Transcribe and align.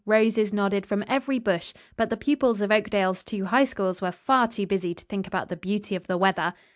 Roses 0.03 0.51
nodded 0.51 0.83
from 0.87 1.03
every 1.07 1.37
bush, 1.37 1.75
but 1.95 2.09
the 2.09 2.17
pupils 2.17 2.59
of 2.59 2.71
Oakdale's 2.71 3.23
two 3.23 3.45
High 3.45 3.65
Schools 3.65 4.01
were 4.01 4.11
far 4.11 4.47
too 4.47 4.65
busy 4.65 4.95
to 4.95 5.05
think 5.05 5.27
about 5.27 5.49
the 5.49 5.55
beauty 5.55 5.95
of 5.95 6.07
the 6.07 6.17
weather. 6.17 6.55